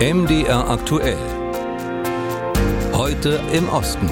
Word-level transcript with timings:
MDR 0.00 0.70
aktuell. 0.70 1.18
Heute 2.92 3.40
im 3.52 3.68
Osten. 3.68 4.08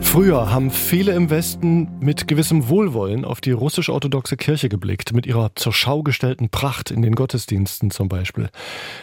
Früher 0.00 0.52
haben 0.52 0.70
viele 0.70 1.10
im 1.10 1.28
Westen 1.28 1.88
mit 1.98 2.28
gewissem 2.28 2.68
Wohlwollen 2.68 3.24
auf 3.24 3.40
die 3.40 3.50
russisch-orthodoxe 3.50 4.36
Kirche 4.36 4.68
geblickt, 4.68 5.12
mit 5.12 5.26
ihrer 5.26 5.56
zur 5.56 5.72
Schau 5.72 6.04
gestellten 6.04 6.50
Pracht 6.50 6.92
in 6.92 7.02
den 7.02 7.16
Gottesdiensten 7.16 7.90
zum 7.90 8.08
Beispiel. 8.08 8.50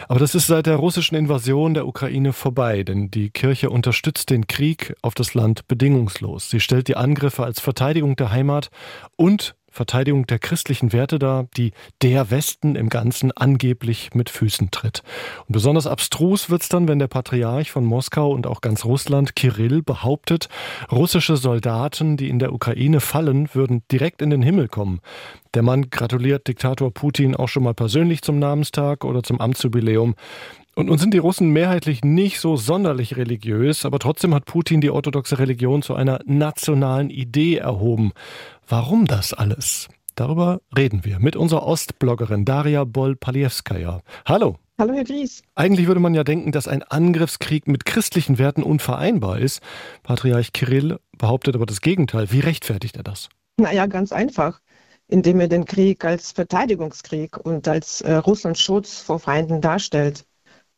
Aber 0.08 0.20
das 0.20 0.34
ist 0.34 0.46
seit 0.46 0.64
der 0.64 0.76
russischen 0.76 1.16
Invasion 1.16 1.74
der 1.74 1.86
Ukraine 1.86 2.32
vorbei, 2.32 2.82
denn 2.82 3.10
die 3.10 3.28
Kirche 3.28 3.68
unterstützt 3.68 4.30
den 4.30 4.46
Krieg 4.46 4.94
auf 5.02 5.14
das 5.14 5.34
Land 5.34 5.68
bedingungslos. 5.68 6.48
Sie 6.48 6.60
stellt 6.60 6.88
die 6.88 6.96
Angriffe 6.96 7.44
als 7.44 7.60
Verteidigung 7.60 8.16
der 8.16 8.30
Heimat 8.30 8.70
und 9.16 9.54
Verteidigung 9.72 10.26
der 10.26 10.38
christlichen 10.38 10.92
Werte 10.92 11.18
dar, 11.18 11.46
die 11.56 11.72
der 12.02 12.30
Westen 12.30 12.76
im 12.76 12.88
Ganzen 12.88 13.32
angeblich 13.32 14.14
mit 14.14 14.30
Füßen 14.30 14.70
tritt. 14.70 15.02
Und 15.46 15.52
besonders 15.52 15.86
abstrus 15.86 16.50
wird's 16.50 16.68
dann, 16.68 16.88
wenn 16.88 16.98
der 16.98 17.08
Patriarch 17.08 17.70
von 17.70 17.84
Moskau 17.84 18.30
und 18.30 18.46
auch 18.46 18.60
ganz 18.60 18.84
Russland, 18.84 19.34
Kirill, 19.34 19.82
behauptet, 19.82 20.48
russische 20.90 21.36
Soldaten, 21.36 22.16
die 22.16 22.28
in 22.28 22.38
der 22.38 22.52
Ukraine 22.52 23.00
fallen, 23.00 23.48
würden 23.54 23.82
direkt 23.90 24.22
in 24.22 24.30
den 24.30 24.42
Himmel 24.42 24.68
kommen. 24.68 25.00
Der 25.54 25.62
Mann 25.62 25.90
gratuliert 25.90 26.48
Diktator 26.48 26.92
Putin 26.92 27.36
auch 27.36 27.48
schon 27.48 27.62
mal 27.62 27.74
persönlich 27.74 28.22
zum 28.22 28.38
Namenstag 28.38 29.04
oder 29.04 29.22
zum 29.22 29.40
Amtsjubiläum. 29.40 30.14
Und 30.74 30.86
nun 30.86 30.96
sind 30.96 31.12
die 31.12 31.18
Russen 31.18 31.50
mehrheitlich 31.50 32.02
nicht 32.02 32.40
so 32.40 32.56
sonderlich 32.56 33.16
religiös, 33.16 33.84
aber 33.84 33.98
trotzdem 33.98 34.34
hat 34.34 34.46
Putin 34.46 34.80
die 34.80 34.90
orthodoxe 34.90 35.38
Religion 35.38 35.82
zu 35.82 35.94
einer 35.94 36.20
nationalen 36.24 37.10
Idee 37.10 37.56
erhoben. 37.56 38.12
Warum 38.66 39.06
das 39.06 39.34
alles? 39.34 39.88
Darüber 40.14 40.60
reden 40.76 41.04
wir 41.04 41.18
mit 41.18 41.36
unserer 41.36 41.66
Ostbloggerin 41.66 42.46
Daria 42.46 42.84
Bol-Paliewskaja. 42.84 44.00
Hallo. 44.24 44.56
Hallo, 44.78 44.94
Herr 44.94 45.04
Gries. 45.04 45.42
Eigentlich 45.54 45.86
würde 45.86 46.00
man 46.00 46.14
ja 46.14 46.24
denken, 46.24 46.52
dass 46.52 46.68
ein 46.68 46.82
Angriffskrieg 46.82 47.68
mit 47.68 47.84
christlichen 47.84 48.38
Werten 48.38 48.62
unvereinbar 48.62 49.38
ist. 49.38 49.60
Patriarch 50.02 50.54
Kirill 50.54 50.98
behauptet 51.18 51.54
aber 51.54 51.66
das 51.66 51.82
Gegenteil. 51.82 52.32
Wie 52.32 52.40
rechtfertigt 52.40 52.96
er 52.96 53.02
das? 53.02 53.28
Naja, 53.58 53.86
ganz 53.86 54.10
einfach 54.12 54.60
indem 55.08 55.40
er 55.40 55.48
den 55.48 55.66
Krieg 55.66 56.06
als 56.06 56.32
Verteidigungskrieg 56.32 57.36
und 57.36 57.68
als 57.68 58.00
äh, 58.00 58.14
Russlands 58.14 58.62
Schutz 58.62 58.98
vor 58.98 59.18
Feinden 59.18 59.60
darstellt. 59.60 60.24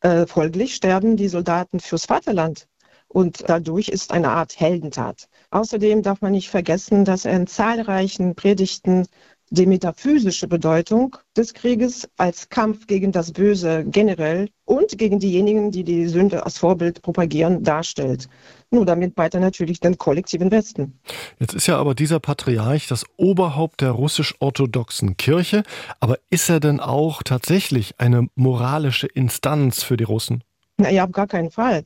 Äh, 0.05 0.27
folglich 0.27 0.75
sterben 0.75 1.17
die 1.17 1.29
Soldaten 1.29 1.81
fürs 1.81 2.05
Vaterland. 2.05 2.69
Und 3.09 3.49
dadurch 3.49 3.89
ist 3.89 4.13
eine 4.13 4.33
Art 4.33 4.61
Heldentat. 4.61 5.29
Außerdem 5.51 6.03
darf 6.03 6.21
man 6.21 6.33
nicht 6.33 6.51
vergessen, 6.51 7.07
dass 7.07 7.25
er 7.25 7.35
in 7.37 7.47
zahlreichen 7.47 8.35
Predigten 8.35 9.07
die 9.55 9.67
metaphysische 9.67 10.49
Bedeutung 10.49 11.17
des 11.37 11.55
Krieges 11.55 12.09
als 12.17 12.49
Kampf 12.49 12.87
gegen 12.87 13.13
das 13.13 13.33
Böse 13.33 13.85
generell 13.87 14.51
und 14.65 14.99
gegen 14.99 15.19
diejenigen, 15.21 15.71
die 15.71 15.85
die 15.85 16.07
Sünde 16.09 16.45
als 16.45 16.59
Vorbild 16.59 17.03
propagieren, 17.03 17.63
darstellt. 17.63 18.29
Nur 18.71 18.85
damit 18.85 19.17
weiter 19.17 19.39
natürlich 19.39 19.79
den 19.79 19.97
kollektiven 19.97 20.51
Westen. 20.51 20.99
Jetzt 21.39 21.55
ist 21.55 21.67
ja 21.69 21.79
aber 21.79 21.95
dieser 21.95 22.19
Patriarch 22.19 22.89
das 22.89 23.05
Oberhaupt 23.17 23.81
der 23.81 23.93
russisch-orthodoxen 23.93 25.17
Kirche. 25.17 25.63
Aber 26.01 26.19
ist 26.31 26.49
er 26.49 26.59
denn 26.59 26.81
auch 26.81 27.23
tatsächlich 27.23 27.95
eine 27.99 28.27
moralische 28.35 29.07
Instanz 29.07 29.83
für 29.85 29.97
die 29.97 30.05
Russen? 30.05 30.43
Naja, 30.77 31.05
auf 31.05 31.13
gar 31.13 31.29
keinen 31.29 31.53
Fall 31.53 31.85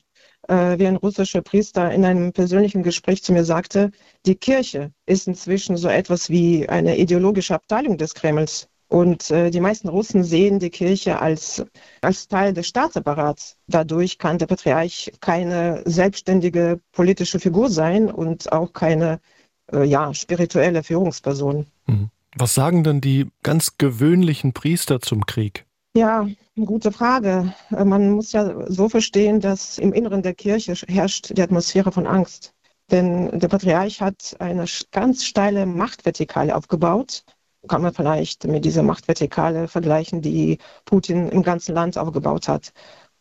äh, 0.48 0.78
wie 0.78 0.86
ein 0.86 0.96
russischer 0.96 1.42
Priester 1.42 1.90
in 1.92 2.04
einem 2.04 2.32
persönlichen 2.32 2.82
Gespräch 2.82 3.22
zu 3.22 3.32
mir 3.32 3.44
sagte, 3.44 3.90
die 4.26 4.34
Kirche 4.34 4.92
ist 5.06 5.26
inzwischen 5.26 5.76
so 5.76 5.88
etwas 5.88 6.30
wie 6.30 6.68
eine 6.68 6.98
ideologische 6.98 7.54
Abteilung 7.54 7.98
des 7.98 8.14
Kremls. 8.14 8.68
Und 8.88 9.30
äh, 9.30 9.50
die 9.50 9.60
meisten 9.60 9.88
Russen 9.88 10.24
sehen 10.24 10.58
die 10.58 10.70
Kirche 10.70 11.20
als, 11.20 11.62
als 12.00 12.26
Teil 12.26 12.54
des 12.54 12.68
Staatsapparats. 12.68 13.56
Dadurch 13.66 14.16
kann 14.16 14.38
der 14.38 14.46
Patriarch 14.46 15.12
keine 15.20 15.82
selbstständige 15.84 16.80
politische 16.92 17.38
Figur 17.38 17.68
sein 17.68 18.10
und 18.10 18.50
auch 18.50 18.72
keine 18.72 19.20
äh, 19.72 19.84
ja, 19.84 20.14
spirituelle 20.14 20.82
Führungsperson. 20.82 21.66
Mhm. 21.86 22.10
Was 22.36 22.54
sagen 22.54 22.84
denn 22.84 23.00
die 23.00 23.26
ganz 23.42 23.76
gewöhnlichen 23.76 24.52
Priester 24.52 25.00
zum 25.00 25.26
Krieg? 25.26 25.66
Ja, 25.94 26.20
eine 26.56 26.66
gute 26.66 26.92
Frage. 26.92 27.54
Äh, 27.70 27.84
man 27.84 28.10
muss 28.12 28.32
ja 28.32 28.70
so 28.70 28.88
verstehen, 28.88 29.40
dass 29.40 29.78
im 29.78 29.92
Inneren 29.92 30.22
der 30.22 30.34
Kirche 30.34 30.74
herrscht 30.86 31.36
die 31.36 31.42
Atmosphäre 31.42 31.92
von 31.92 32.06
Angst. 32.06 32.54
Denn 32.90 33.38
der 33.38 33.48
Patriarch 33.48 34.00
hat 34.00 34.36
eine 34.38 34.64
ganz 34.92 35.24
steile 35.24 35.66
Machtvertikale 35.66 36.54
aufgebaut. 36.56 37.24
Kann 37.68 37.82
man 37.82 37.92
vielleicht 37.92 38.44
mit 38.44 38.64
dieser 38.64 38.82
Machtvertikale 38.82 39.68
vergleichen, 39.68 40.22
die 40.22 40.58
Putin 40.84 41.28
im 41.28 41.42
ganzen 41.42 41.74
Land 41.74 41.98
aufgebaut 41.98 42.48
hat. 42.48 42.72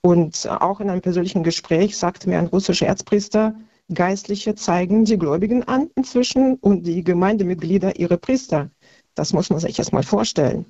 Und 0.02 0.48
auch 0.48 0.80
in 0.80 0.90
einem 0.90 1.02
persönlichen 1.02 1.44
Gespräch 1.44 1.98
sagte 1.98 2.30
mir 2.30 2.38
ein 2.40 2.48
russischer 2.48 2.88
Erzpriester, 2.88 3.56
Geistliche 3.94 4.56
zeigen 4.56 5.06
die 5.06 5.18
Gläubigen 5.18 5.64
an 5.64 5.90
inzwischen 5.96 6.56
und 6.56 6.84
die 6.84 7.04
Gemeindemitglieder 7.04 7.98
ihre 7.98 8.18
Priester. 8.18 8.70
Das 9.16 9.34
muss 9.34 9.50
man 9.50 9.60
sich 9.60 9.80
erst 9.80 9.94
mal 9.94 10.04
vorstellen. 10.04 10.66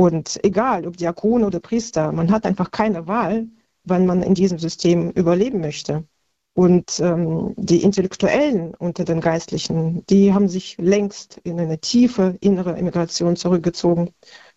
Und 0.00 0.40
egal, 0.44 0.86
ob 0.86 0.96
Diakon 0.96 1.44
oder 1.44 1.60
Priester, 1.60 2.10
man 2.12 2.30
hat 2.30 2.46
einfach 2.46 2.70
keine 2.70 3.06
Wahl, 3.06 3.48
wann 3.84 4.06
man 4.06 4.22
in 4.22 4.32
diesem 4.32 4.58
System 4.58 5.10
überleben 5.10 5.60
möchte. 5.60 6.04
Und 6.54 7.00
ähm, 7.00 7.52
die 7.58 7.82
Intellektuellen 7.82 8.74
unter 8.76 9.04
den 9.04 9.20
Geistlichen, 9.20 10.02
die 10.06 10.32
haben 10.32 10.48
sich 10.48 10.78
längst 10.78 11.36
in 11.44 11.60
eine 11.60 11.80
tiefe 11.80 12.38
innere 12.40 12.78
Immigration 12.78 13.36
zurückgezogen, 13.36 14.14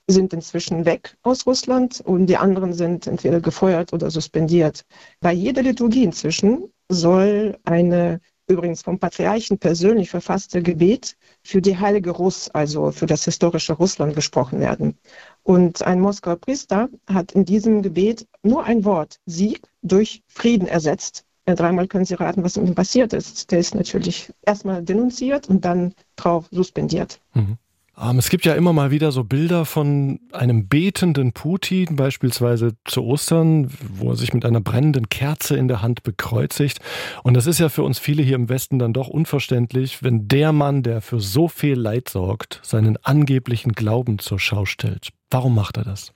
sind 0.08 0.32
inzwischen 0.32 0.86
weg 0.86 1.18
aus 1.24 1.46
Russland 1.46 2.00
und 2.00 2.28
die 2.28 2.38
anderen 2.38 2.72
sind 2.72 3.06
entweder 3.06 3.42
gefeuert 3.42 3.92
oder 3.92 4.10
suspendiert. 4.12 4.86
Bei 5.20 5.34
jeder 5.34 5.62
Liturgie 5.62 6.06
inzwischen 6.06 6.72
soll 6.88 7.58
eine 7.66 8.22
übrigens 8.48 8.82
vom 8.82 9.00
Patriarchen 9.00 9.58
persönlich 9.58 10.10
verfasste 10.10 10.62
Gebet 10.62 11.16
für 11.44 11.62
die 11.62 11.78
Heilige 11.78 12.12
Russ, 12.12 12.50
also 12.50 12.92
für 12.92 13.06
das 13.06 13.26
historische 13.26 13.74
Russland 13.74 14.16
gesprochen 14.16 14.60
werden. 14.60 14.98
Und 15.44 15.84
ein 15.84 16.00
Moskauer 16.00 16.38
Priester 16.38 16.90
hat 17.08 17.32
in 17.32 17.46
diesem 17.46 17.82
Gebet 17.82 18.28
nur 18.44 18.64
ein 18.64 18.86
Wort, 18.86 19.20
Sieg, 19.26 19.62
durch 19.82 20.24
Frieden 20.28 20.68
ersetzt. 20.68 21.26
Dreimal 21.46 21.88
können 21.88 22.06
Sie 22.06 22.14
raten, 22.14 22.44
was 22.44 22.56
ihm 22.56 22.74
passiert 22.74 23.12
ist. 23.12 23.52
Der 23.52 23.60
ist 23.60 23.76
natürlich 23.76 24.32
erstmal 24.46 24.82
denunziert 24.82 25.50
und 25.50 25.66
dann 25.66 25.94
drauf 26.16 26.48
suspendiert. 26.52 27.20
Mhm. 27.34 27.58
Ähm, 28.00 28.18
es 28.18 28.30
gibt 28.30 28.46
ja 28.46 28.54
immer 28.54 28.74
mal 28.74 28.92
wieder 28.92 29.12
so 29.12 29.24
Bilder 29.24 29.66
von 29.66 30.20
einem 30.32 30.68
betenden 30.68 31.34
Putin, 31.34 31.96
beispielsweise 31.96 32.74
zu 32.86 33.04
Ostern, 33.04 33.72
wo 33.94 34.12
er 34.12 34.16
sich 34.16 34.34
mit 34.34 34.46
einer 34.46 34.62
brennenden 34.62 35.10
Kerze 35.10 35.56
in 35.56 35.68
der 35.68 35.82
Hand 35.82 36.04
bekreuzigt. 36.04 36.80
Und 37.24 37.36
das 37.36 37.48
ist 37.48 37.60
ja 37.60 37.70
für 37.70 37.84
uns 37.84 38.00
viele 38.00 38.24
hier 38.24 38.36
im 38.36 38.50
Westen 38.50 38.80
dann 38.80 38.94
doch 38.94 39.08
unverständlich, 39.08 40.02
wenn 40.02 40.28
der 40.28 40.52
Mann, 40.54 40.84
der 40.84 41.02
für 41.02 41.20
so 41.20 41.48
viel 41.48 41.76
Leid 41.76 42.10
sorgt, 42.10 42.60
seinen 42.64 42.98
angeblichen 43.04 43.74
Glauben 43.74 44.20
zur 44.20 44.40
Schau 44.40 44.66
stellt. 44.66 45.10
Warum 45.30 45.56
macht 45.56 45.78
er 45.78 45.84
das? 45.84 46.14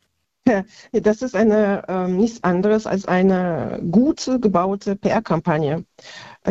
Das 0.94 1.22
ist 1.22 1.36
eine, 1.36 1.84
äh, 1.88 2.08
nichts 2.08 2.44
anderes 2.44 2.88
als 2.88 3.06
eine 3.06 3.82
gute 3.92 4.40
gebaute 4.40 4.96
PR-Kampagne. 4.96 5.84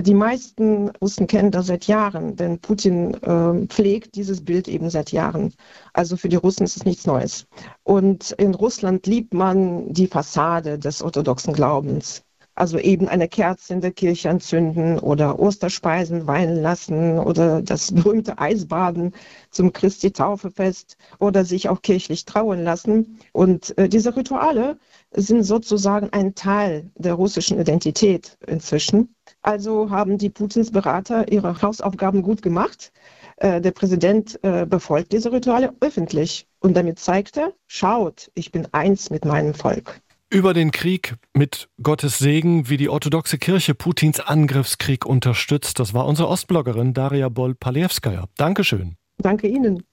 Die 0.03 0.15
meisten 0.15 0.91
Russen 1.01 1.27
kennen 1.27 1.51
das 1.51 1.69
seit 1.69 1.87
Jahren, 1.87 2.37
denn 2.37 2.59
Putin 2.59 3.15
äh, 3.15 3.67
pflegt 3.67 4.15
dieses 4.15 4.45
Bild 4.45 4.69
eben 4.69 4.91
seit 4.91 5.11
Jahren. 5.11 5.55
Also 5.95 6.19
für 6.19 6.29
die 6.29 6.37
Russen 6.37 6.65
ist 6.65 6.77
es 6.77 6.85
nichts 6.85 7.07
Neues. 7.07 7.47
Und 7.83 8.33
in 8.33 8.55
Russland 8.55 9.07
liebt 9.07 9.33
man 9.33 9.91
die 9.95 10.07
Fassade 10.07 10.79
des 10.79 11.01
orthodoxen 11.01 11.55
Glaubens. 11.55 12.23
Also 12.55 12.79
eben 12.79 13.09
eine 13.09 13.27
Kerze 13.27 13.73
in 13.73 13.81
der 13.81 13.91
Kirche 13.91 14.29
anzünden 14.29 14.99
oder 14.99 15.39
Osterspeisen 15.39 16.27
weinen 16.27 16.61
lassen 16.61 17.19
oder 17.19 17.63
das 17.63 17.93
berühmte 17.95 18.39
Eisbaden 18.39 19.15
zum 19.51 19.73
Christi-Taufefest 19.73 20.99
oder 21.19 21.47
sich 21.47 21.71
auch 21.71 21.81
kirchlich 21.81 22.27
trauen 22.27 22.65
lassen. 22.65 23.19
Und 23.33 23.77
äh, 23.79 23.89
diese 23.89 24.15
Rituale 24.15 24.79
sind 25.13 25.43
sozusagen 25.43 26.11
ein 26.13 26.35
Teil 26.35 26.91
der 26.97 27.15
russischen 27.15 27.59
Identität 27.59 28.37
inzwischen. 28.47 29.16
Also 29.47 29.91
haben 29.91 30.19
die 30.19 30.29
Putins 30.29 30.73
Berater 30.73 31.31
ihre 31.31 31.63
Hausaufgaben 31.63 32.23
gut 32.23 32.43
gemacht. 32.43 32.91
Äh, 33.37 33.61
der 33.61 33.71
Präsident 33.71 34.41
äh, 34.43 34.67
befolgt 34.67 35.13
diese 35.13 35.31
Rituale 35.31 35.73
öffentlich 35.81 36.49
und 36.59 36.77
damit 36.77 36.99
zeigt 36.99 37.37
er, 37.37 37.53
schaut, 37.69 38.29
ich 38.35 38.51
bin 38.51 38.67
eins 38.73 39.09
mit 39.11 39.25
meinem 39.25 39.55
Volk. 39.55 40.01
Über 40.31 40.53
den 40.53 40.73
Krieg 40.73 41.15
mit 41.33 41.69
Gottes 41.81 42.19
Segen, 42.19 42.69
wie 42.69 42.77
die 42.77 42.89
orthodoxe 42.89 43.39
Kirche 43.39 43.77
Putins 43.77 44.19
Angriffskrieg 44.19 45.07
unterstützt. 45.07 45.79
Das 45.79 45.95
war 45.95 46.07
unsere 46.07 46.27
Ostbloggerin 46.27 46.93
Daria 46.93 47.29
Bol-Paliewskaja. 47.29 48.25
Dankeschön. 48.37 48.97
Danke 49.19 49.47
Ihnen. 49.47 49.85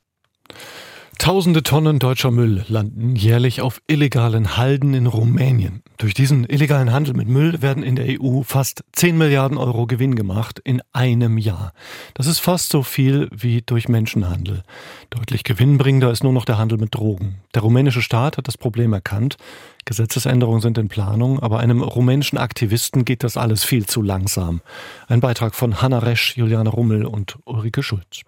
Tausende 1.19 1.63
Tonnen 1.63 1.99
deutscher 1.99 2.31
Müll 2.31 2.65
landen 2.67 3.15
jährlich 3.15 3.61
auf 3.61 3.81
illegalen 3.87 4.57
Halden 4.57 4.93
in 4.93 5.07
Rumänien. 5.07 5.81
Durch 5.97 6.13
diesen 6.13 6.43
illegalen 6.43 6.91
Handel 6.91 7.13
mit 7.13 7.29
Müll 7.29 7.61
werden 7.61 7.83
in 7.83 7.95
der 7.95 8.19
EU 8.19 8.41
fast 8.41 8.83
10 8.91 9.17
Milliarden 9.17 9.57
Euro 9.57 9.85
Gewinn 9.87 10.15
gemacht 10.15 10.59
in 10.63 10.81
einem 10.91 11.37
Jahr. 11.37 11.71
Das 12.13 12.27
ist 12.27 12.39
fast 12.39 12.71
so 12.71 12.83
viel 12.83 13.29
wie 13.31 13.61
durch 13.61 13.87
Menschenhandel. 13.87 14.63
Deutlich 15.11 15.45
gewinnbringender 15.45 16.11
ist 16.11 16.23
nur 16.23 16.33
noch 16.33 16.45
der 16.45 16.57
Handel 16.57 16.77
mit 16.77 16.93
Drogen. 16.93 17.37
Der 17.53 17.61
rumänische 17.61 18.01
Staat 18.01 18.37
hat 18.37 18.47
das 18.47 18.57
Problem 18.57 18.91
erkannt. 18.91 19.37
Gesetzesänderungen 19.85 20.61
sind 20.61 20.77
in 20.77 20.89
Planung, 20.89 21.39
aber 21.39 21.59
einem 21.59 21.81
rumänischen 21.81 22.37
Aktivisten 22.37 23.05
geht 23.05 23.23
das 23.23 23.37
alles 23.37 23.63
viel 23.63 23.85
zu 23.85 24.01
langsam. 24.01 24.61
Ein 25.07 25.21
Beitrag 25.21 25.55
von 25.55 25.81
Hanna 25.81 25.99
Resch, 25.99 26.35
Juliane 26.35 26.69
Rummel 26.69 27.05
und 27.05 27.37
Ulrike 27.45 27.83
Schulz. 27.83 28.21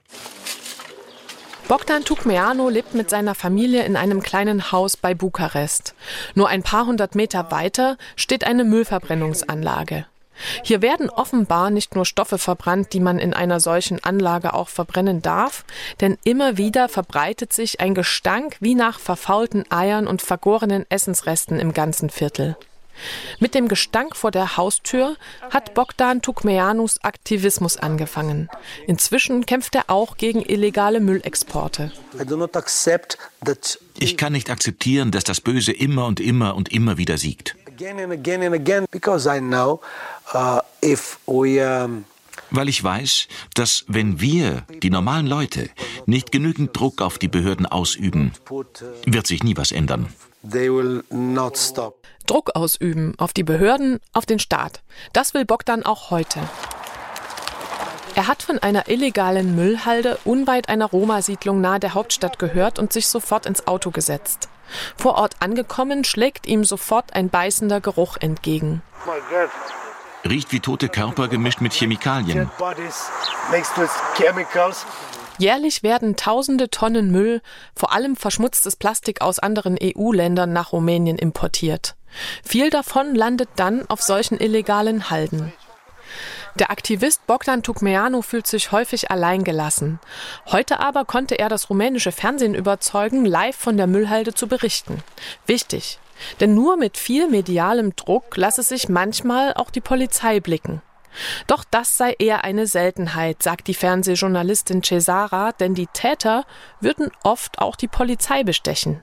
Bogdan 1.67 2.05
Tukmeano 2.05 2.69
lebt 2.69 2.93
mit 2.93 3.09
seiner 3.09 3.33
Familie 3.33 3.85
in 3.85 3.95
einem 3.95 4.21
kleinen 4.21 4.71
Haus 4.71 4.97
bei 4.97 5.15
Bukarest. 5.15 5.95
Nur 6.35 6.47
ein 6.47 6.61
paar 6.61 6.85
hundert 6.85 7.15
Meter 7.15 7.49
weiter 7.49 7.97
steht 8.15 8.45
eine 8.45 8.63
Müllverbrennungsanlage. 8.63 10.05
Hier 10.61 10.83
werden 10.83 11.09
offenbar 11.09 11.71
nicht 11.71 11.95
nur 11.95 12.05
Stoffe 12.05 12.37
verbrannt, 12.37 12.93
die 12.93 12.99
man 12.99 13.17
in 13.17 13.33
einer 13.33 13.59
solchen 13.59 14.03
Anlage 14.03 14.53
auch 14.53 14.69
verbrennen 14.69 15.23
darf, 15.23 15.65
denn 16.01 16.19
immer 16.23 16.57
wieder 16.57 16.87
verbreitet 16.87 17.51
sich 17.51 17.79
ein 17.79 17.95
Gestank 17.95 18.57
wie 18.59 18.75
nach 18.75 18.99
verfaulten 18.99 19.63
Eiern 19.71 20.05
und 20.05 20.21
vergorenen 20.21 20.85
Essensresten 20.89 21.59
im 21.59 21.73
ganzen 21.73 22.11
Viertel. 22.11 22.57
Mit 23.39 23.55
dem 23.55 23.67
Gestank 23.67 24.15
vor 24.15 24.31
der 24.31 24.57
Haustür 24.57 25.15
hat 25.49 25.73
Bogdan 25.73 26.21
Tukmeanus 26.21 27.03
Aktivismus 27.03 27.77
angefangen. 27.77 28.49
Inzwischen 28.87 29.45
kämpft 29.45 29.75
er 29.75 29.89
auch 29.89 30.17
gegen 30.17 30.41
illegale 30.41 30.99
Müllexporte. 30.99 31.91
Ich 33.99 34.17
kann 34.17 34.33
nicht 34.33 34.49
akzeptieren, 34.49 35.11
dass 35.11 35.23
das 35.23 35.41
Böse 35.41 35.71
immer 35.71 36.05
und 36.05 36.19
immer 36.19 36.55
und 36.55 36.71
immer 36.71 36.97
wieder 36.97 37.17
siegt. 37.17 37.55
Weil 42.51 42.69
ich 42.69 42.83
weiß, 42.83 43.27
dass 43.53 43.85
wenn 43.87 44.21
wir, 44.21 44.63
die 44.81 44.89
normalen 44.89 45.27
Leute, 45.27 45.69
nicht 46.05 46.31
genügend 46.31 46.77
Druck 46.77 47.01
auf 47.01 47.17
die 47.17 47.27
Behörden 47.27 47.65
ausüben, 47.65 48.31
wird 49.05 49.27
sich 49.27 49.43
nie 49.43 49.57
was 49.57 49.71
ändern. 49.71 50.07
Druck 52.27 52.55
ausüben 52.55 53.13
auf 53.17 53.33
die 53.33 53.43
Behörden, 53.43 53.99
auf 54.13 54.25
den 54.25 54.39
Staat. 54.39 54.81
Das 55.13 55.33
will 55.33 55.45
Bogdan 55.45 55.83
auch 55.83 56.11
heute. 56.11 56.39
Er 58.15 58.27
hat 58.27 58.43
von 58.43 58.59
einer 58.59 58.87
illegalen 58.87 59.55
Müllhalde 59.55 60.17
unweit 60.23 60.69
einer 60.69 60.85
Roma-Siedlung 60.85 61.59
nahe 61.59 61.81
der 61.81 61.93
Hauptstadt 61.93 62.39
gehört 62.39 62.79
und 62.79 62.93
sich 62.93 63.07
sofort 63.07 63.45
ins 63.45 63.67
Auto 63.67 63.91
gesetzt. 63.91 64.47
Vor 64.97 65.15
Ort 65.15 65.35
angekommen, 65.41 66.03
schlägt 66.03 66.47
ihm 66.47 66.63
sofort 66.63 67.13
ein 67.13 67.29
beißender 67.29 67.81
Geruch 67.81 68.17
entgegen. 68.17 68.81
Riecht 70.23 70.51
wie 70.51 70.59
tote 70.59 70.89
Körper 70.89 71.27
gemischt 71.27 71.61
mit 71.61 71.73
Chemikalien. 71.73 72.49
Jährlich 75.37 75.83
werden 75.83 76.15
tausende 76.15 76.69
Tonnen 76.69 77.11
Müll, 77.11 77.41
vor 77.75 77.93
allem 77.93 78.15
verschmutztes 78.15 78.75
Plastik 78.75 79.21
aus 79.21 79.39
anderen 79.39 79.77
EU-Ländern 79.81 80.53
nach 80.53 80.71
Rumänien 80.71 81.17
importiert. 81.17 81.95
Viel 82.43 82.69
davon 82.69 83.15
landet 83.15 83.49
dann 83.57 83.85
auf 83.89 84.01
solchen 84.01 84.39
illegalen 84.39 85.09
Halden. 85.09 85.53
Der 86.57 86.71
Aktivist 86.71 87.27
Bogdan 87.27 87.63
Tukmeanu 87.63 88.21
fühlt 88.21 88.47
sich 88.47 88.71
häufig 88.71 89.11
alleingelassen. 89.11 89.99
Heute 90.45 90.79
aber 90.79 91.03
konnte 91.03 91.37
er 91.37 91.49
das 91.49 91.69
rumänische 91.69 92.13
Fernsehen 92.13 92.55
überzeugen, 92.55 93.25
live 93.25 93.57
von 93.57 93.75
der 93.75 93.87
Müllhalde 93.87 94.33
zu 94.33 94.47
berichten. 94.47 95.03
Wichtig, 95.45 95.99
denn 96.39 96.55
nur 96.55 96.77
mit 96.77 96.97
viel 96.97 97.27
medialem 97.27 97.97
Druck 97.97 98.37
lasse 98.37 98.63
sich 98.63 98.87
manchmal 98.87 99.53
auch 99.53 99.69
die 99.69 99.81
Polizei 99.81 100.39
blicken. 100.39 100.81
Doch 101.47 101.63
das 101.69 101.97
sei 101.97 102.15
eher 102.17 102.43
eine 102.43 102.67
Seltenheit, 102.67 103.43
sagt 103.43 103.67
die 103.67 103.73
Fernsehjournalistin 103.73 104.83
Cesara, 104.83 105.51
denn 105.53 105.75
die 105.75 105.87
Täter 105.87 106.45
würden 106.79 107.11
oft 107.23 107.59
auch 107.59 107.75
die 107.75 107.87
Polizei 107.87 108.43
bestechen. 108.43 109.01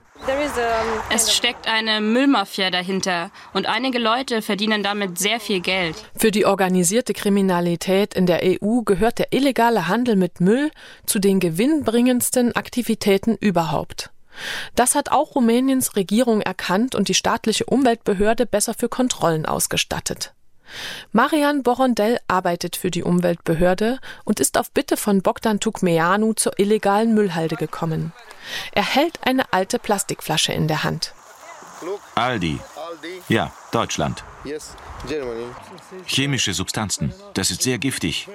Es 1.11 1.35
steckt 1.35 1.67
eine 1.67 2.01
Müllmafia 2.01 2.71
dahinter 2.71 3.31
und 3.55 3.67
einige 3.67 3.99
Leute 3.99 4.41
verdienen 4.41 4.83
damit 4.83 5.19
sehr 5.19 5.41
viel 5.41 5.61
Geld. 5.61 5.97
Für 6.17 6.31
die 6.31 6.47
organisierte 6.47 7.13
Kriminalität 7.13 8.15
in 8.15 8.27
der 8.27 8.41
EU 8.45 8.83
gehört 8.83 9.19
der 9.19 9.33
illegale 9.33 9.89
Handel 9.89 10.15
mit 10.15 10.41
Müll 10.41 10.71
zu 11.07 11.19
den 11.19 11.41
gewinnbringendsten 11.41 12.55
Aktivitäten 12.55 13.37
überhaupt. 13.37 14.11
Das 14.75 14.95
hat 14.95 15.11
auch 15.11 15.35
Rumäniens 15.35 15.97
Regierung 15.97 16.41
erkannt 16.41 16.95
und 16.95 17.09
die 17.09 17.15
staatliche 17.15 17.65
Umweltbehörde 17.67 18.47
besser 18.47 18.75
für 18.75 18.89
Kontrollen 18.89 19.45
ausgestattet. 19.45 20.35
Marian 21.13 21.63
Borondell 21.63 22.19
arbeitet 22.29 22.77
für 22.77 22.91
die 22.91 23.03
Umweltbehörde 23.03 23.99
und 24.25 24.41
ist 24.41 24.59
auf 24.59 24.71
Bitte 24.71 24.97
von 24.97 25.23
Bogdan 25.23 25.61
Tukmeanu 25.61 26.33
zur 26.35 26.59
illegalen 26.59 27.15
Müllhalde 27.15 27.57
gekommen. 27.57 28.13
Er 28.73 28.85
hält 28.85 29.21
eine 29.25 29.53
alte 29.53 29.79
Plastikflasche 29.79 30.53
in 30.53 30.69
der 30.69 30.85
Hand. 30.85 31.13
Aldi. 32.15 32.61
Ja, 33.29 33.53
Deutschland. 33.73 34.23
Chemische 36.07 36.55
Substanzen. 36.55 37.13
Das 37.35 37.51
ist 37.51 37.63
sehr 37.63 37.79
giftig. 37.79 38.29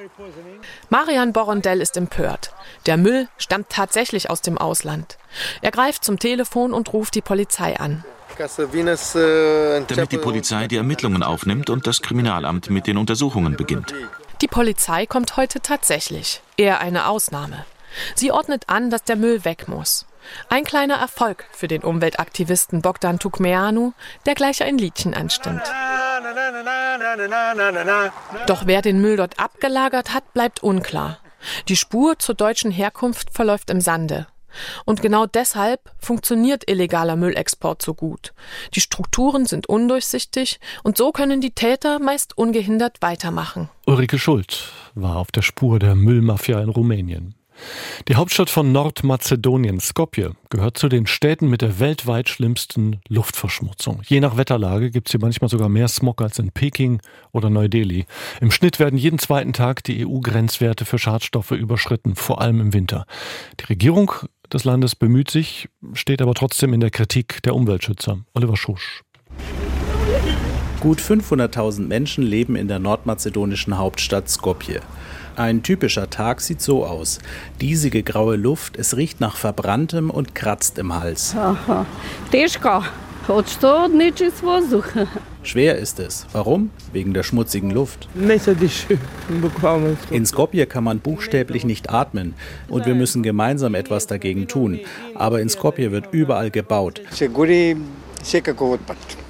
Marian 0.89 1.34
Borondell 1.34 1.81
ist 1.81 1.98
empört. 1.98 2.54
Der 2.86 2.98
Müll 2.98 3.28
stammt 3.38 3.69
tatsächlich 3.69 4.30
aus 4.30 4.42
dem 4.42 4.57
Ausland. 4.57 5.18
Er 5.62 5.72
greift 5.72 6.04
zum 6.04 6.19
Telefon 6.19 6.74
und 6.74 6.94
ruft 6.94 7.16
die 7.16 7.22
Polizei 7.22 7.80
an. 7.80 8.04
Damit 8.38 10.12
die 10.12 10.18
Polizei 10.18 10.68
die 10.68 10.78
Ermittlungen 10.78 11.24
aufnimmt 11.24 11.69
und 11.69 11.88
das 11.88 12.01
Kriminalamt 12.01 12.69
mit 12.69 12.88
den 12.88 12.98
Untersuchungen 12.98 13.56
beginnt. 13.56 13.94
Die 14.42 14.48
Polizei 14.48 15.06
kommt 15.06 15.38
heute 15.38 15.62
tatsächlich. 15.62 16.42
Eher 16.57 16.80
eine 16.80 17.07
Ausnahme. 17.07 17.66
Sie 18.16 18.31
ordnet 18.31 18.66
an, 18.68 18.89
dass 18.89 19.04
der 19.04 19.16
Müll 19.16 19.44
weg 19.45 19.68
muss. 19.68 20.06
Ein 20.50 20.66
kleiner 20.66 20.95
Erfolg 20.95 21.45
für 21.51 21.68
den 21.68 21.84
Umweltaktivisten 21.84 22.81
Bogdan 22.81 23.18
Tukmeanu, 23.18 23.94
der 24.25 24.36
gleich 24.36 24.62
ein 24.63 24.78
Liedchen 24.78 25.13
anstimmt. 25.13 25.63
Doch 28.45 28.66
wer 28.66 28.81
den 28.81 29.01
Müll 29.01 29.18
dort 29.18 29.39
abgelagert 29.39 30.13
hat, 30.13 30.34
bleibt 30.34 30.62
unklar. 30.62 31.19
Die 31.68 31.75
Spur 31.75 32.19
zur 32.19 32.36
deutschen 32.36 32.72
Herkunft 32.72 33.34
verläuft 33.34 33.69
im 33.69 33.81
Sande. 33.81 34.28
Und 34.86 35.02
genau 35.02 35.26
deshalb 35.26 35.92
funktioniert 36.00 36.70
illegaler 36.70 37.16
Müllexport 37.16 37.82
so 37.82 37.94
gut. 37.94 38.34
Die 38.74 38.82
Strukturen 38.82 39.46
sind 39.46 39.68
undurchsichtig 39.68 40.60
und 40.84 40.98
so 40.98 41.12
können 41.12 41.42
die 41.42 41.52
Täter 41.52 42.00
meist 42.00 42.38
ungehindert 42.38 42.98
weitermachen. 43.02 43.70
Ulrike 43.86 44.20
Schuld 44.20 44.72
war 44.96 45.18
auf 45.18 45.32
der 45.32 45.42
Spur 45.42 45.80
der 45.80 45.96
Müllmafia 45.96 46.62
in 46.62 46.70
Rumänien. 46.70 47.36
Die 48.08 48.16
Hauptstadt 48.16 48.50
von 48.50 48.72
Nordmazedonien, 48.72 49.80
Skopje, 49.80 50.34
gehört 50.50 50.78
zu 50.78 50.89
den 50.89 51.08
Städten 51.08 51.50
mit 51.50 51.62
der 51.62 51.80
weltweit 51.80 52.30
schlimmsten 52.30 53.01
Luftverschmutzung. 53.08 54.01
Je 54.06 54.20
nach 54.20 54.38
Wetterlage 54.38 54.92
gibt 54.92 55.08
es 55.08 55.12
hier 55.12 55.22
manchmal 55.22 55.50
sogar 55.50 55.70
mehr 55.70 55.88
Smog 55.88 56.22
als 56.22 56.39
in 56.39 56.51
Peking 56.51 57.01
oder 57.32 57.50
Neu-Delhi. 57.50 58.06
Im 58.42 58.51
Schnitt 58.51 58.80
werden 58.80 58.98
jeden 58.98 59.20
zweiten 59.20 59.54
Tag 59.54 59.84
die 59.84 60.06
EU-Grenzwerte 60.06 60.86
für 60.86 61.00
Schadstoffe 61.00 61.51
überschritten, 61.51 62.16
vor 62.16 62.42
allem 62.42 62.62
im 62.62 62.74
Winter. 62.74 63.06
Die 63.60 63.66
Regierung 63.66 64.12
des 64.54 64.63
Landes 64.63 64.96
bemüht 64.96 65.30
sich, 65.30 65.70
steht 65.94 66.22
aber 66.22 66.34
trotzdem 66.34 66.74
in 66.74 66.80
der 66.80 66.89
Kritik 66.89 67.42
der 67.44 67.56
Umweltschützer. 67.56 68.20
Oliver 68.34 68.58
Schusch. 68.58 69.04
Gut 70.80 71.00
500.000 71.00 71.88
Menschen 71.88 72.24
leben 72.24 72.56
in 72.56 72.68
der 72.68 72.80
nordmazedonischen 72.80 73.77
Hauptstadt 73.77 74.30
Skopje. 74.30 74.82
Ein 75.36 75.63
typischer 75.63 76.10
Tag 76.10 76.42
sieht 76.42 76.62
so 76.62 76.86
aus. 76.86 77.20
Diesige 77.62 78.04
graue 78.04 78.36
Luft, 78.36 78.77
es 78.77 78.96
riecht 78.96 79.20
nach 79.20 79.36
verbranntem 79.36 80.10
und 80.10 80.36
kratzt 80.36 80.77
im 80.77 80.94
Hals. 80.94 81.36
Schwer 85.43 85.77
ist 85.77 86.00
es. 86.00 86.25
Warum? 86.31 86.69
Wegen 86.93 87.13
der 87.13 87.24
schmutzigen 87.24 87.72
Luft. 87.72 88.07
In 90.12 90.25
Skopje 90.25 90.65
kann 90.65 90.86
man 90.86 91.00
buchstäblich 91.00 91.65
nicht 91.65 91.89
atmen 91.89 92.36
und 92.69 92.86
wir 92.86 92.96
müssen 92.96 93.24
gemeinsam 93.24 93.75
etwas 93.75 94.07
dagegen 94.07 94.48
tun. 94.48 94.79
Aber 95.13 95.41
in 95.41 95.50
Skopje 95.50 95.91
wird 95.91 96.13
überall 96.13 96.51
gebaut. 96.51 97.01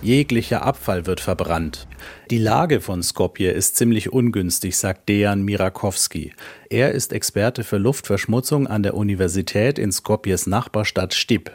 Jeglicher 0.07 0.61
Abfall 0.61 1.05
wird 1.05 1.19
verbrannt. 1.19 1.85
Die 2.31 2.37
Lage 2.37 2.79
von 2.79 3.03
Skopje 3.03 3.51
ist 3.51 3.75
ziemlich 3.75 4.13
ungünstig, 4.13 4.77
sagt 4.77 5.09
Dejan 5.09 5.43
Mirakowski. 5.43 6.31
Er 6.69 6.91
ist 6.91 7.13
Experte 7.13 7.63
für 7.63 7.77
Luftverschmutzung 7.77 8.67
an 8.67 8.83
der 8.83 8.95
Universität 8.95 9.79
in 9.79 9.91
Skopjes 9.91 10.47
Nachbarstadt 10.47 11.13
Stip. 11.13 11.51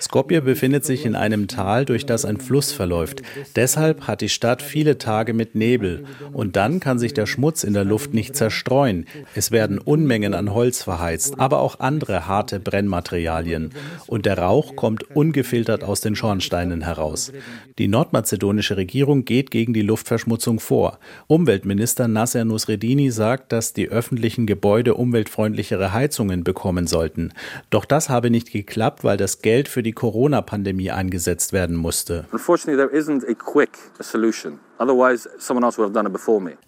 Skopje 0.00 0.40
befindet 0.42 0.84
sich 0.84 1.06
in 1.06 1.14
einem 1.14 1.48
Tal, 1.48 1.84
durch 1.84 2.04
das 2.04 2.24
ein 2.24 2.38
Fluss 2.38 2.72
verläuft. 2.72 3.22
Deshalb 3.56 4.06
hat 4.06 4.20
die 4.20 4.28
Stadt 4.28 4.62
viele 4.62 4.98
Tage 4.98 5.32
mit 5.32 5.54
Nebel. 5.54 6.04
Und 6.32 6.56
dann 6.56 6.80
kann 6.80 6.98
sich 6.98 7.14
der 7.14 7.26
Schmutz 7.26 7.64
in 7.64 7.72
der 7.72 7.84
Luft 7.84 8.12
nicht 8.12 8.36
zerstreuen. 8.36 9.06
Es 9.34 9.50
werden 9.50 9.78
Unmengen 9.78 10.34
an 10.34 10.52
Holz 10.52 10.82
verheizt, 10.82 11.38
aber 11.38 11.60
auch 11.60 11.80
andere 11.80 12.26
harte 12.26 12.60
Brennmaterialien. 12.60 13.70
Und 14.06 14.26
der 14.26 14.38
Rauch 14.38 14.76
kommt 14.76 15.14
ungefiltert 15.14 15.84
aus 15.84 15.97
den 16.00 16.16
Schornsteinen 16.16 16.82
heraus. 16.82 17.32
Die 17.78 17.88
nordmazedonische 17.88 18.76
Regierung 18.76 19.24
geht 19.24 19.50
gegen 19.50 19.72
die 19.72 19.82
Luftverschmutzung 19.82 20.60
vor. 20.60 20.98
Umweltminister 21.26 22.08
Nasser 22.08 22.44
Nusredini 22.44 23.10
sagt, 23.10 23.52
dass 23.52 23.72
die 23.72 23.88
öffentlichen 23.88 24.46
Gebäude 24.46 24.94
umweltfreundlichere 24.94 25.92
Heizungen 25.92 26.44
bekommen 26.44 26.86
sollten. 26.86 27.32
Doch 27.70 27.84
das 27.84 28.08
habe 28.08 28.30
nicht 28.30 28.52
geklappt, 28.52 29.04
weil 29.04 29.16
das 29.16 29.42
Geld 29.42 29.68
für 29.68 29.82
die 29.82 29.92
Corona-Pandemie 29.92 30.90
eingesetzt 30.90 31.52
werden 31.52 31.76
musste. 31.76 32.26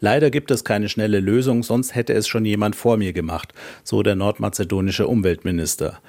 Leider 0.00 0.30
gibt 0.30 0.50
es 0.50 0.64
keine 0.64 0.88
schnelle 0.88 1.20
Lösung, 1.20 1.62
sonst 1.62 1.94
hätte 1.94 2.12
es 2.12 2.28
schon 2.28 2.44
jemand 2.44 2.76
vor 2.76 2.96
mir 2.96 3.12
gemacht, 3.12 3.52
so 3.84 4.02
der 4.02 4.16
nordmazedonische 4.16 5.06
Umweltminister. 5.06 6.00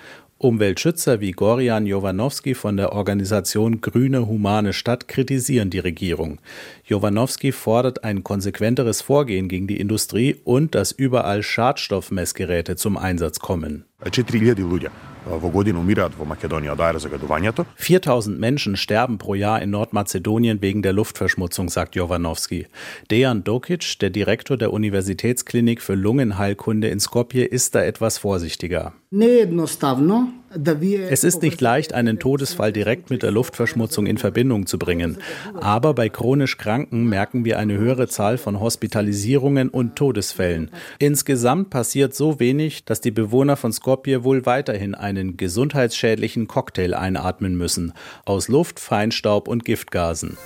Umweltschützer 0.42 1.20
wie 1.20 1.34
Gorian 1.34 1.86
Jovanovski 1.86 2.56
von 2.56 2.76
der 2.76 2.94
Organisation 2.94 3.80
Grüne 3.80 4.28
Humane 4.28 4.74
Stadt 4.74 5.08
kritisieren 5.08 5.70
die 5.70 5.78
Regierung. 5.78 6.40
Jovanovski 6.84 7.52
fordert 7.52 8.04
ein 8.04 8.24
konsequenteres 8.24 9.04
Vorgehen 9.04 9.48
gegen 9.50 9.68
die 9.68 9.80
Industrie 9.80 10.42
und 10.44 10.74
dass 10.74 10.92
überall 10.92 11.44
Schadstoffmessgeräte 11.44 12.76
zum 12.76 12.98
Einsatz 12.98 13.40
kommen. 13.40 13.86
4000 17.76 18.40
Menschen 18.40 18.76
sterben 18.76 19.18
pro 19.20 19.36
Jahr 19.36 19.62
in 19.62 19.70
Nordmazedonien 19.70 20.62
wegen 20.62 20.82
der 20.82 20.94
Luftverschmutzung, 20.94 21.70
sagt 21.70 21.96
Jovanovski. 21.96 22.68
Dejan 23.12 23.44
Dokic, 23.44 24.00
der 24.00 24.10
Direktor 24.10 24.58
der 24.58 24.74
Universitätsklinik 24.74 25.82
für 25.82 25.94
Lungenheilkunde 25.94 26.88
in 26.88 27.00
Skopje, 27.00 27.46
ist 27.46 27.76
da 27.76 27.84
etwas 27.84 28.18
vorsichtiger. 28.18 28.94
Es 31.10 31.24
ist 31.24 31.42
nicht 31.42 31.62
leicht, 31.62 31.94
einen 31.94 32.20
Todesfall 32.20 32.74
direkt 32.74 33.10
mit 33.10 33.24
der 33.24 33.32
Luftverschmutzung 33.32 34.06
in 34.06 34.18
Verbindung 34.18 34.66
zu 34.66 34.78
bringen. 34.78 35.18
Aber 35.54 35.94
bei 35.94 36.10
chronisch 36.10 36.58
Kranken 36.58 37.06
merken 37.06 37.46
wir 37.46 37.58
eine 37.58 37.78
höhere 37.78 38.08
Zahl 38.08 38.38
von 38.38 38.60
Hospitalisierungen 38.60 39.70
und 39.70 39.96
Todesfällen. 39.96 40.70
Insgesamt 41.00 41.70
passiert 41.70 42.14
so 42.14 42.40
wenig, 42.40 42.84
dass 42.84 43.00
die 43.00 43.12
Bewohner 43.12 43.56
von 43.56 43.72
Skopje 43.72 44.24
wohl 44.24 44.46
weiterhin 44.46 44.94
einen 44.94 45.38
gesundheitsschädlichen 45.38 46.48
Cocktail 46.48 46.96
einatmen 46.96 47.56
müssen 47.56 47.94
aus 48.26 48.50
Luft, 48.50 48.80
Feinstaub 48.80 49.48
und 49.48 49.64
Giftgasen. 49.64 50.38